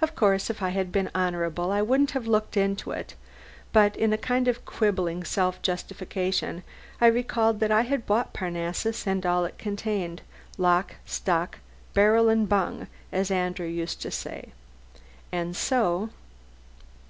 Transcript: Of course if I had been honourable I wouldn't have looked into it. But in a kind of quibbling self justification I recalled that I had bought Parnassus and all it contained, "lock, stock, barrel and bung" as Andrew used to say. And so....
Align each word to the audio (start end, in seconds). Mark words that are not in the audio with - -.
Of 0.00 0.14
course 0.16 0.48
if 0.48 0.62
I 0.62 0.70
had 0.70 0.90
been 0.90 1.10
honourable 1.14 1.70
I 1.72 1.82
wouldn't 1.82 2.12
have 2.12 2.26
looked 2.26 2.56
into 2.56 2.90
it. 2.92 3.14
But 3.70 3.94
in 3.96 4.10
a 4.10 4.16
kind 4.16 4.48
of 4.48 4.64
quibbling 4.64 5.24
self 5.24 5.60
justification 5.60 6.62
I 7.02 7.08
recalled 7.08 7.60
that 7.60 7.70
I 7.70 7.82
had 7.82 8.06
bought 8.06 8.32
Parnassus 8.32 9.06
and 9.06 9.26
all 9.26 9.44
it 9.44 9.58
contained, 9.58 10.22
"lock, 10.56 10.94
stock, 11.04 11.58
barrel 11.92 12.30
and 12.30 12.48
bung" 12.48 12.86
as 13.12 13.30
Andrew 13.30 13.66
used 13.68 14.00
to 14.00 14.10
say. 14.10 14.52
And 15.30 15.54
so.... 15.54 16.08